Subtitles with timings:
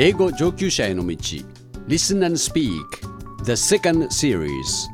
[0.00, 1.14] 英語上級者への道
[1.88, 2.82] Listen and Speak
[3.44, 4.88] The second series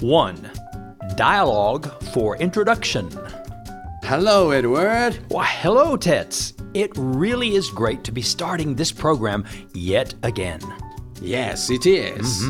[0.00, 0.50] 1.
[1.16, 3.08] Dialogue for Introduction.
[4.04, 6.54] Hello Edward Why, hello, Tets.
[6.74, 9.44] It really is great to be starting this program
[9.74, 10.60] yet again.
[11.20, 12.44] Yes it is.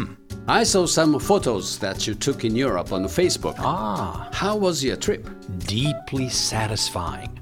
[0.46, 4.96] I saw some photos that you took in Europe on Facebook Ah, How was your
[4.96, 5.27] trip?
[5.67, 7.39] deeply satisfying.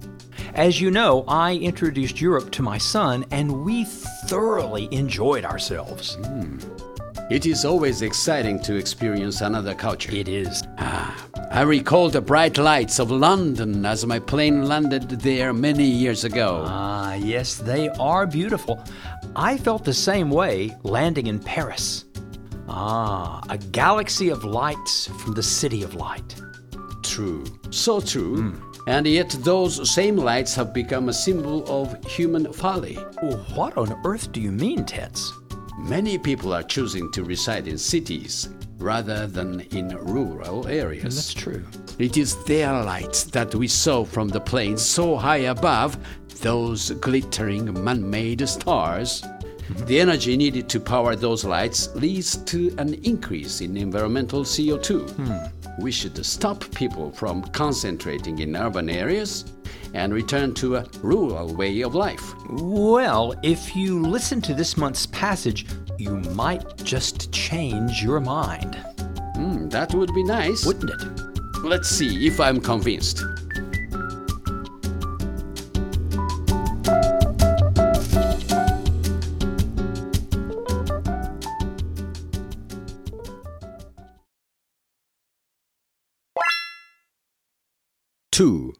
[0.55, 6.17] As you know, I introduced Europe to my son, and we thoroughly enjoyed ourselves.
[7.29, 10.63] It is always exciting to experience another culture It is.
[10.77, 11.15] Ah,
[11.49, 16.65] I recall the bright lights of London as my plane landed there many years ago.
[16.67, 18.83] Ah, yes, they are beautiful.
[19.37, 22.03] I felt the same way landing in Paris.
[22.67, 26.35] Ah, a galaxy of lights from the City of Light.
[27.03, 28.53] True, so true.
[28.87, 32.95] And yet, those same lights have become a symbol of human folly.
[33.55, 35.33] What on earth do you mean, Tets?
[35.77, 41.15] Many people are choosing to reside in cities rather than in rural areas.
[41.15, 41.63] That's true.
[41.99, 45.97] It is their lights that we saw from the planes so high above,
[46.41, 49.23] those glittering man made stars.
[49.85, 55.51] The energy needed to power those lights leads to an increase in environmental CO2.
[55.81, 59.45] We should stop people from concentrating in urban areas
[59.93, 62.21] and return to a rural way of life.
[62.49, 65.65] Well, if you listen to this month's passage,
[65.97, 68.75] you might just change your mind,
[69.35, 70.65] Hmm, that would be nice.
[70.65, 71.63] wouldn't it?
[71.63, 73.23] Let's see if I'm convinced.
[88.41, 88.73] Two.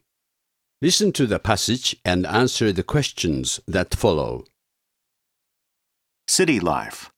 [0.82, 4.46] Listen to the passage and answer the questions that follow.
[6.28, 7.12] City life.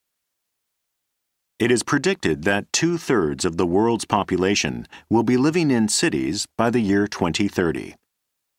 [1.57, 6.45] It is predicted that two thirds of the world's population will be living in cities
[6.57, 7.95] by the year 2030.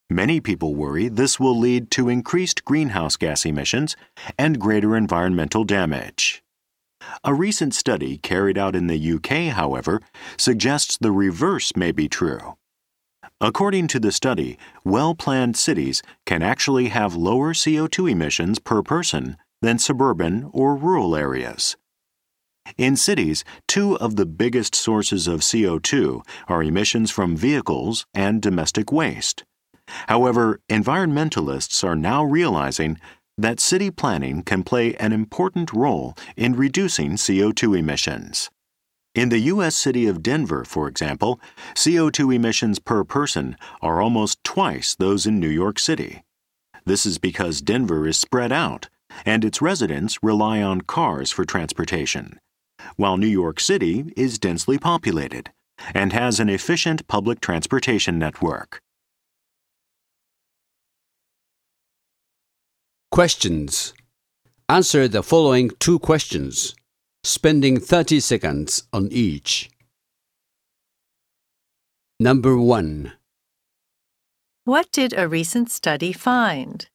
[0.08, 3.96] Many people worry this will lead to increased greenhouse gas emissions
[4.38, 6.42] and greater environmental damage.
[7.22, 10.00] A recent study carried out in the UK, however,
[10.38, 12.56] suggests the reverse may be true.
[13.44, 14.56] According to the study,
[14.86, 21.14] well planned cities can actually have lower CO2 emissions per person than suburban or rural
[21.14, 21.76] areas.
[22.78, 28.90] In cities, two of the biggest sources of CO2 are emissions from vehicles and domestic
[28.90, 29.44] waste.
[30.08, 32.98] However, environmentalists are now realizing
[33.36, 38.48] that city planning can play an important role in reducing CO2 emissions.
[39.14, 39.76] In the U.S.
[39.76, 41.40] city of Denver, for example,
[41.74, 46.24] CO2 emissions per person are almost twice those in New York City.
[46.84, 48.88] This is because Denver is spread out
[49.24, 52.40] and its residents rely on cars for transportation,
[52.96, 55.52] while New York City is densely populated
[55.94, 58.80] and has an efficient public transportation network.
[63.12, 63.94] Questions.
[64.68, 66.74] Answer the following two questions,
[67.24, 69.70] spending 30 seconds on each.
[72.20, 73.12] Number 1.
[74.64, 76.86] What did a recent study find?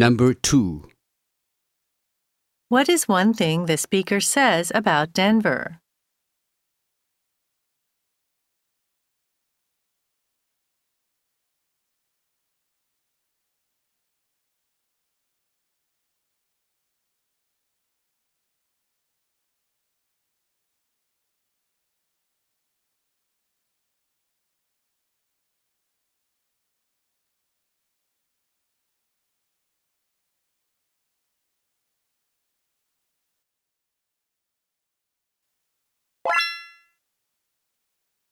[0.00, 0.88] Number 2.
[2.70, 5.79] What is one thing the speaker says about Denver?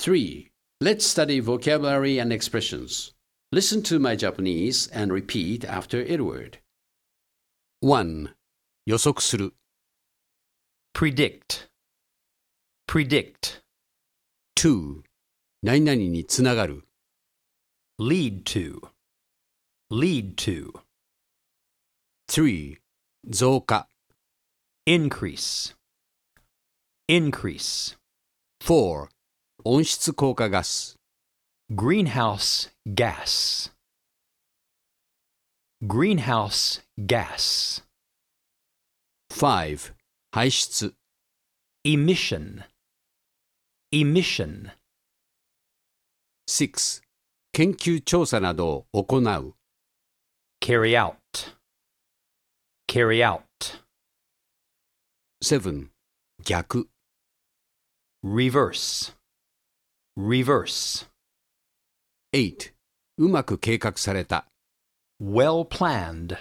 [0.08, 0.50] Three.
[0.82, 3.14] Let's study vocabulary and expressions.
[3.52, 6.60] Listen to my Japanese and repeat after Edward.
[7.82, 8.34] 1.
[8.86, 9.54] 予測する
[10.94, 11.70] Predict.
[12.88, 13.62] Predict.
[14.56, 15.04] 2.
[15.62, 16.84] 何々につながる
[18.00, 18.90] Lead to.
[19.92, 20.72] Lead to.
[22.28, 22.78] 3.
[23.30, 23.88] 増加
[24.86, 25.74] increase,
[27.08, 27.96] increase,
[28.60, 29.10] 4.
[29.68, 30.98] 温室効果ガス
[31.72, 33.72] greenhouse gas,
[35.82, 37.84] greenhouse gas,
[39.30, 39.94] 5.
[40.32, 40.94] 排出
[41.86, 42.64] emission,
[43.92, 44.72] emission,
[46.48, 47.02] 6.
[47.54, 49.56] 研究調査などを行う
[50.60, 51.18] carry out,
[52.88, 53.44] carry out,
[55.42, 55.90] 7.
[56.44, 56.90] 逆
[58.24, 59.14] reverse,
[60.18, 61.08] reverse,
[62.34, 62.74] 8.
[63.18, 64.46] うまく計画された
[65.22, 66.38] well planned,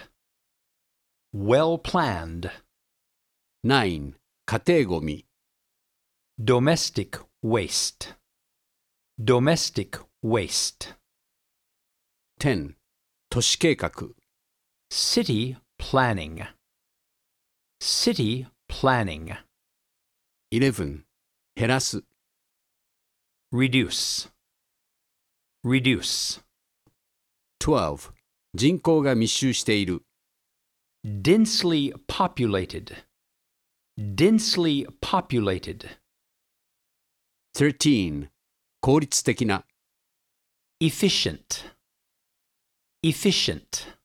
[1.35, 2.49] well planned,
[3.63, 4.13] 9.
[4.45, 5.25] 家庭ごみ
[6.39, 8.15] domestic waste,
[9.19, 10.95] domestic waste,
[12.39, 12.75] 10.
[13.29, 13.91] 都市計画
[14.89, 16.45] city planning,
[17.79, 19.35] city planning,
[20.51, 21.03] 11.
[21.55, 22.03] 減らす
[23.51, 24.29] reduce,
[25.63, 26.41] reduce,
[27.59, 28.11] 12.
[28.55, 30.03] 人口が密集している
[31.05, 33.03] densely populated,
[33.97, 35.97] densely populated,
[37.55, 38.29] 13.
[38.81, 39.65] 効率的な
[40.81, 41.71] efficient,
[43.01, 43.95] efficient,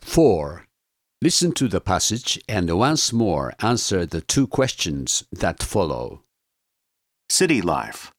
[0.00, 0.66] 4.
[1.23, 6.23] Listen to the passage and once more answer the two questions that follow.
[7.29, 8.11] City life.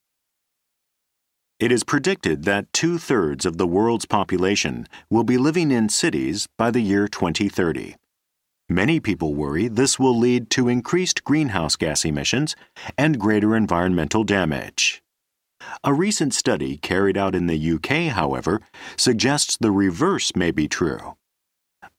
[1.58, 6.46] It is predicted that two thirds of the world's population will be living in cities
[6.56, 7.96] by the year 2030.
[8.68, 12.54] Many people worry this will lead to increased greenhouse gas emissions
[12.96, 15.02] and greater environmental damage.
[15.82, 18.60] A recent study carried out in the UK, however,
[18.96, 21.16] suggests the reverse may be true.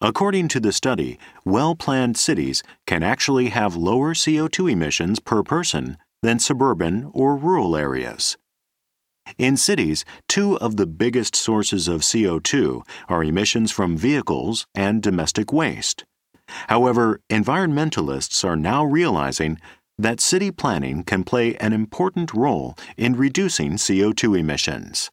[0.05, 5.97] According to the study, well planned cities can actually have lower CO2 emissions per person
[6.21, 8.35] than suburban or rural areas.
[9.38, 15.53] In cities, two of the biggest sources of CO2 are emissions from vehicles and domestic
[15.53, 16.03] waste.
[16.67, 19.57] However, environmentalists are now realizing
[19.97, 25.11] that city planning can play an important role in reducing CO2 emissions.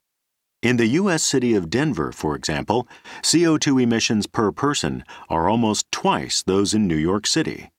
[0.63, 1.23] In the U.S.
[1.23, 2.87] city of Denver, for example,
[3.23, 7.71] CO2 emissions per person are almost twice those in New York City.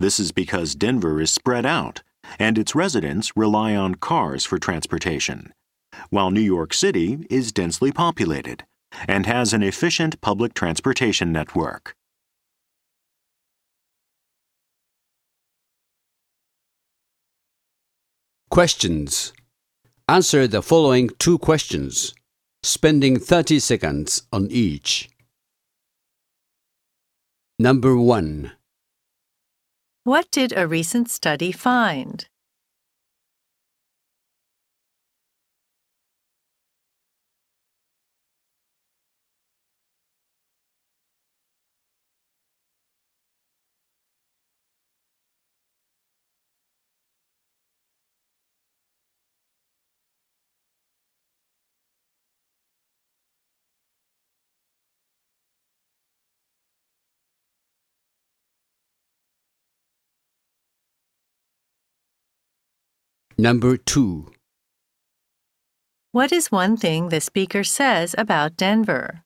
[0.00, 2.02] This is because Denver is spread out,
[2.36, 5.52] and its residents rely on cars for transportation,
[6.10, 8.64] while New York City is densely populated
[9.06, 11.94] and has an efficient public transportation network.
[18.50, 19.32] Questions.
[20.08, 22.14] Answer the following two questions,
[22.66, 25.08] spending 30 seconds on each.
[27.58, 28.52] Number 1.
[30.02, 32.26] What did a recent study find?
[63.38, 64.32] Number 2.
[66.12, 69.25] What is one thing the speaker says about Denver?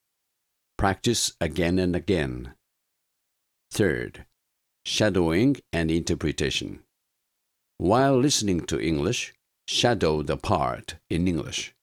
[0.80, 2.54] Practice again and again.
[3.70, 4.26] Third,
[4.84, 6.82] shadowing and interpretation.
[7.78, 9.34] While listening to English,
[9.66, 11.74] shadow the part in English.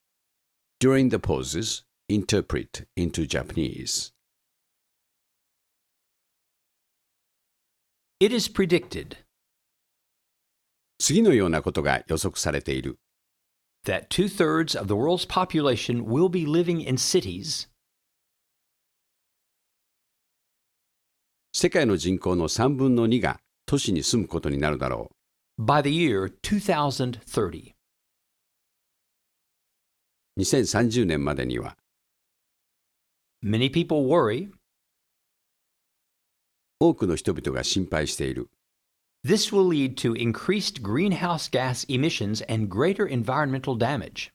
[0.80, 4.12] During the pauses, interpret into Japanese.
[8.20, 9.18] It is predicted
[10.98, 12.98] 次のようなことが予測されている。
[13.84, 17.66] that two thirds of the world's population will be living in cities
[21.51, 25.09] 世界の人口の3分の2が都市に住むことになるだろ
[25.57, 25.63] う。
[25.63, 27.73] by the year 2030.
[30.39, 31.75] 2030年までには
[33.43, 34.51] Many people worry
[36.79, 38.49] 多くの人々が心配している。
[39.21, 44.31] this will lead to increased greenhouse gas emissions and greater environmental damage.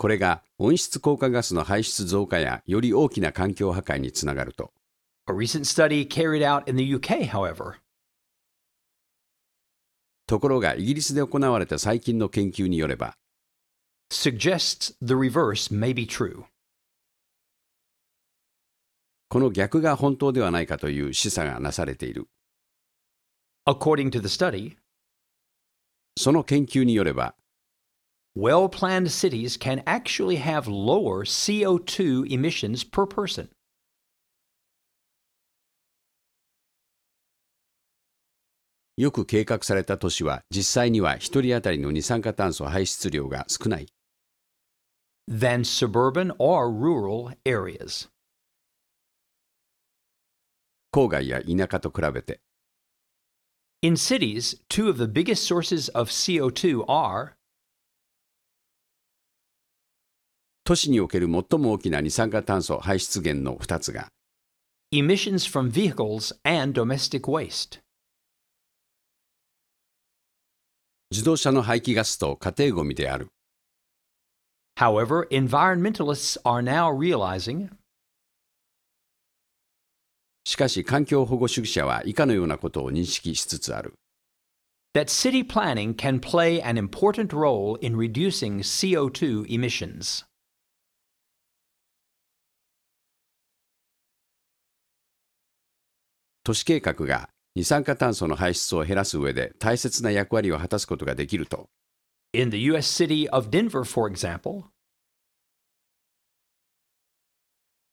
[0.00, 4.72] これが温室効果ガスの排出増加やより大きな環境破壊につながると。
[5.28, 7.74] A recent study carried out in the UK, however,
[10.26, 13.18] ところがイギリスで行われた最近の研究によれば、
[14.10, 16.44] suggests the reverse may be true.
[19.28, 22.26] この逆が本当ではないかという示唆がなされている。
[23.68, 24.78] According to the study,
[26.16, 27.34] その研究によれば、
[28.39, 33.49] well planned cities can actually have lower CO2 emissions per person.
[38.97, 43.87] よく計画された都市は実際には1人当たりの二酸化炭素排出量が少ない。
[45.27, 48.07] than suburban or rural areas.
[50.93, 52.39] 郊外や田舎と比べて、
[53.81, 57.35] In cities, two of the biggest sources of CO2 are
[60.70, 64.06] 都市における最も大きな二酸化炭素排出源の2つが、
[64.92, 67.80] emissions from vehicles and domestic waste.
[71.10, 73.30] 自動車の排気ガスと家庭ゴミである。
[74.78, 77.70] However, environmentalists are now realizing
[80.44, 83.94] しかし環境保護主義者は以下のようなことを認識しつつある。
[84.94, 90.24] that city planning can play an important role in reducing CO2 emissions.
[96.50, 101.68] 都市計画が二酸化炭素の排出を減らす上で大切な役割を果たすことができると、
[102.32, 102.92] In the U.S.
[102.92, 104.64] city of Denver, for example,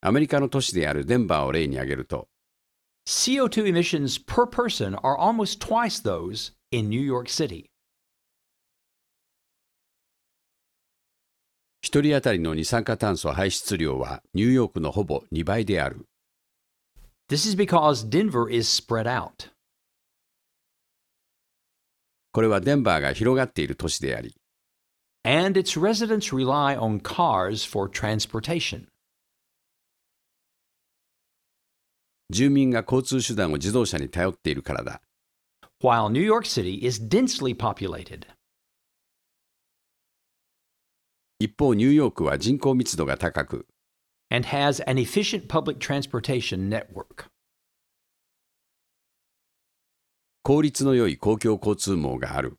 [0.02, 2.30] アメリカの都市であるデンバーを例に挙げると、
[3.08, 7.70] CO2 emissions per person are almost twice those in New York City.
[11.84, 16.08] 一人当たりの二酸化炭素排出量はニューヨークのほぼ2倍である。
[17.30, 19.50] This is because Denver is spread out.
[22.32, 24.34] これはデンバーが広がっている都市であり、
[25.26, 28.88] and its residents rely on cars for transportation.
[32.30, 35.02] 住民が交通手段を自動車に頼っているからだ。
[35.82, 38.26] While New York City is densely populated,
[41.40, 43.68] 一方、ニューヨークは人口密度が高く、
[44.31, 47.31] and has an efficient public transportation network.
[50.45, 52.59] 効率の良い公共交通網がある。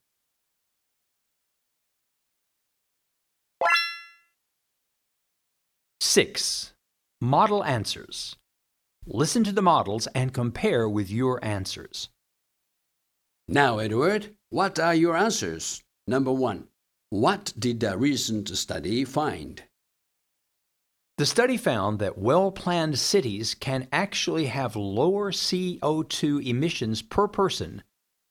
[5.99, 6.73] Six,
[7.19, 8.37] model answers.
[9.05, 12.09] Listen to the models and compare with your answers.
[13.49, 15.81] Now, Edward, what are your answers?
[16.07, 16.67] Number one,
[17.09, 19.63] what did the recent study find?
[21.18, 27.82] The study found that well planned cities can actually have lower CO2 emissions per person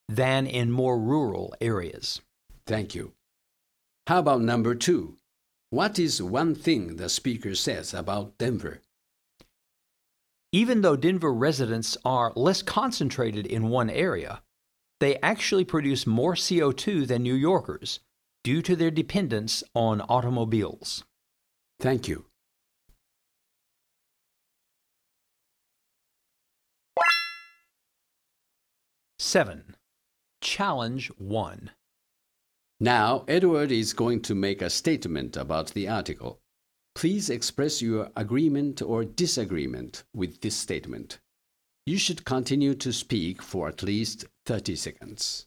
[0.08, 2.22] than in more rural areas.
[2.66, 3.12] Thank you.
[4.06, 5.18] How about number two?
[5.68, 8.80] What is one thing the speaker says about Denver?
[10.50, 14.40] Even though Denver residents are less concentrated in one area,
[14.98, 18.00] they actually produce more CO2 than New Yorkers
[18.42, 21.04] due to their dependence on automobiles.
[21.80, 22.27] Thank you.
[29.18, 29.74] Seven,
[30.40, 31.72] challenge one.
[32.78, 36.38] Now, Edward is going to make a statement about the article.
[36.94, 41.18] Please express your agreement or disagreement with this statement.
[41.84, 45.46] You should continue to speak for at least 30 seconds.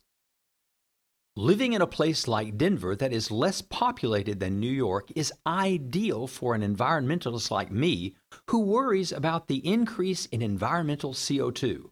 [1.38, 6.28] Living in a place like Denver that is less populated than New York is ideal
[6.28, 8.16] for an environmentalist like me
[8.50, 11.92] who worries about the increase in environmental CO2.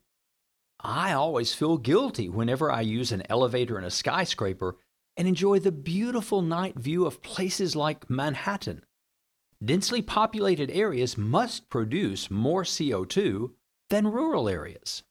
[0.82, 4.78] I always feel guilty whenever I use an elevator in a skyscraper
[5.18, 8.84] and enjoy the beautiful night view of places like Manhattan.
[9.64, 13.52] Densely populated areas must produce more CO2
[13.90, 15.04] than rural areas.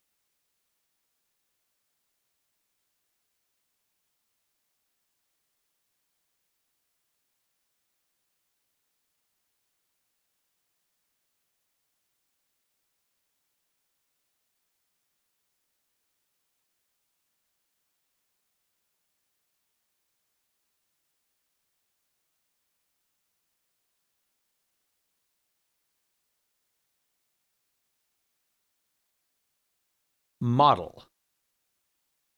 [30.40, 31.04] Model.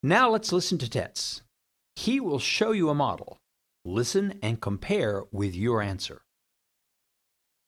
[0.03, 1.43] Now let's listen to Tets.
[1.97, 3.37] He will show you a model.
[3.85, 6.23] Listen and compare with your answer.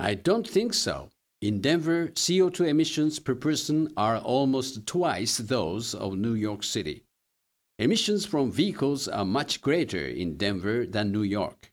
[0.00, 1.10] I don't think so.
[1.42, 7.04] In Denver, CO2 emissions per person are almost twice those of New York City.
[7.78, 11.70] Emissions from vehicles are much greater in Denver than New York.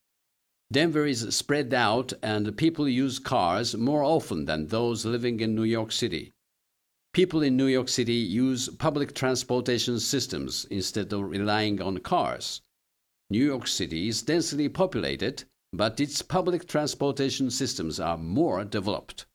[0.69, 5.63] Denver is spread out and people use cars more often than those living in New
[5.63, 6.33] York City.
[7.11, 12.61] People in New York City use public transportation systems instead of relying on cars.
[13.31, 19.25] New York City is densely populated, but its public transportation systems are more developed.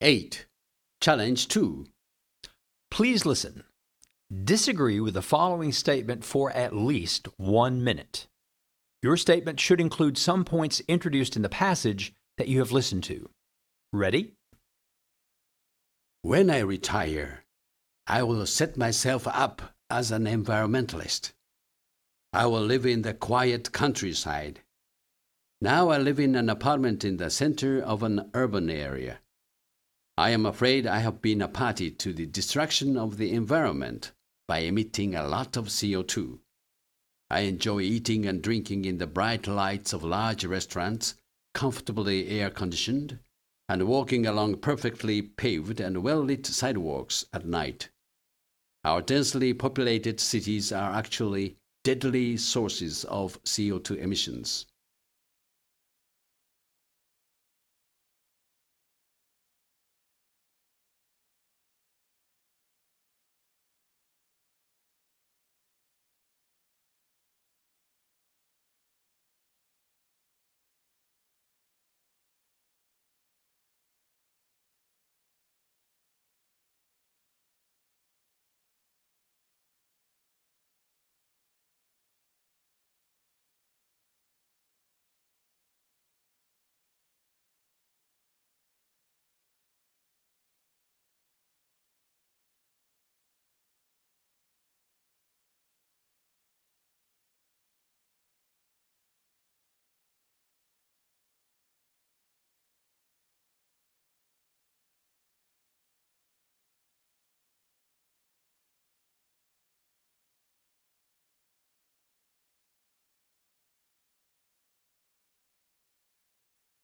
[0.00, 0.46] Eight.
[1.00, 1.86] Challenge two.
[2.90, 3.64] Please listen.
[4.42, 8.26] Disagree with the following statement for at least one minute.
[9.02, 13.28] Your statement should include some points introduced in the passage that you have listened to.
[13.92, 14.32] Ready?
[16.22, 17.44] When I retire,
[18.06, 21.32] I will set myself up as an environmentalist.
[22.32, 24.62] I will live in the quiet countryside.
[25.60, 29.20] Now I live in an apartment in the center of an urban area.
[30.16, 34.12] I am afraid I have been a party to the destruction of the environment
[34.46, 36.38] by emitting a lot of CO2.
[37.30, 41.14] I enjoy eating and drinking in the bright lights of large restaurants,
[41.54, 43.18] comfortably air conditioned,
[43.68, 47.88] and walking along perfectly paved and well lit sidewalks at night.
[48.84, 54.66] Our densely populated cities are actually deadly sources of CO2 emissions.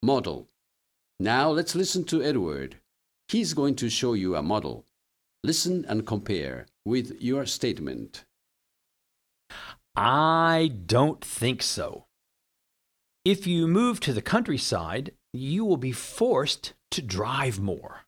[0.03, 0.49] Model.
[1.19, 2.77] Now let's listen to Edward.
[3.29, 4.87] He's going to show you a model.
[5.45, 8.25] Listen and compare with your statement.
[9.95, 12.07] I don't think so.
[13.25, 18.07] If you move to the countryside, you will be forced to drive more.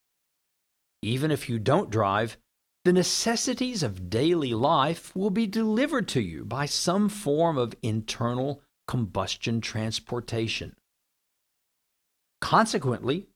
[1.03, 2.39] Even if you don't drive,
[2.85, 8.63] the necessities of daily life will be delivered to you by some form of internal
[8.89, 10.75] combustion transportation.
[12.43, 13.29] Consequently,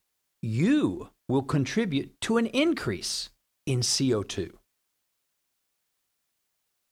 [0.42, 3.30] you will contribute to an increase
[3.64, 4.52] in CO2.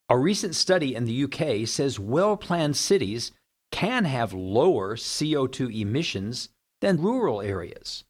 [0.08, 3.32] A recent study in the UK says well planned cities
[3.72, 6.50] can have lower CO2 emissions
[6.80, 8.04] than rural areas.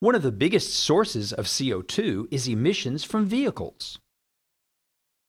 [0.00, 3.98] One of the biggest sources of CO2 is emissions from vehicles.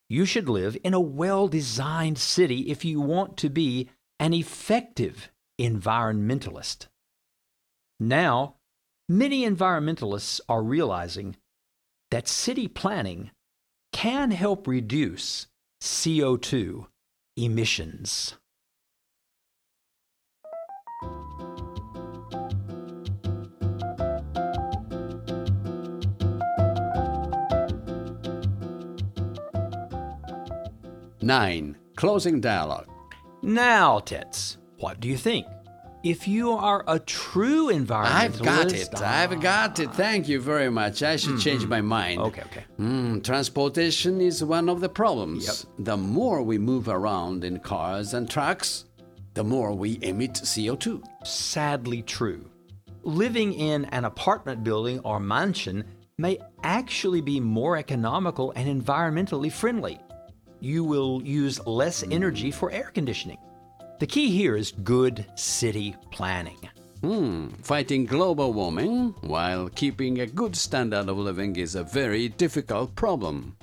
[0.09, 5.31] You should live in a well designed city if you want to be an effective
[5.57, 6.87] environmentalist.
[7.99, 8.55] Now,
[9.07, 11.37] many environmentalists are realizing
[12.11, 13.31] that city planning
[13.93, 15.47] can help reduce
[15.81, 16.87] CO2
[17.37, 18.35] emissions.
[31.21, 31.75] Nine.
[31.95, 32.87] Closing dialogue.
[33.41, 35.47] Now, Tets, what do you think?
[36.05, 38.89] If you are a true environmentalist, I've got it.
[38.93, 39.33] ah, Mm-hmm.
[39.33, 39.91] I've got it.
[39.93, 41.01] Thank you very much.
[41.01, 42.21] I should change my mind.
[42.21, 42.63] Okay, okay.
[42.79, 45.47] Mm, transportation is one of the problems.
[45.47, 45.85] Yep.
[45.85, 48.85] The more we move around in cars and trucks,
[49.33, 51.01] the more we emit CO2.
[51.25, 52.45] Sadly true.
[53.01, 55.83] Living in an apartment building or mansion
[56.19, 59.99] may actually be more economical and environmentally friendly.
[60.59, 63.37] You will use less energy for air conditioning.
[63.97, 66.57] The key here is good city planning.
[66.99, 72.93] Hmm, fighting global warming while keeping a good standard of living is a very difficult
[72.95, 73.55] problem.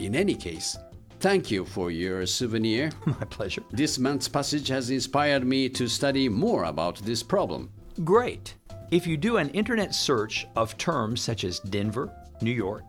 [0.00, 0.76] In any case,
[1.20, 2.90] thank you for your souvenir.
[3.06, 3.62] My pleasure.
[3.70, 7.70] This month's passage has inspired me to study more about this problem.
[8.02, 8.54] Great.
[8.90, 12.82] If you do an internet search of terms such as Denver, New York,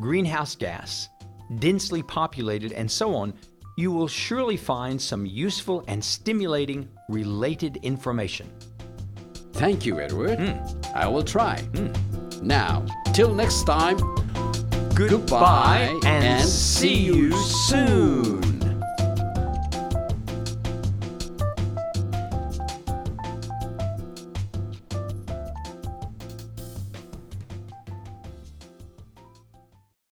[0.00, 1.08] greenhouse gas,
[1.60, 3.32] densely populated, and so on,
[3.76, 8.50] you will surely find some useful and stimulating related information.
[9.52, 10.38] Thank you, Edward.
[10.38, 10.88] Hmm.
[10.94, 11.60] I will try.
[11.60, 11.92] Hmm.
[12.42, 13.98] Now, till next time,
[14.96, 18.45] Goodbye and see you soon.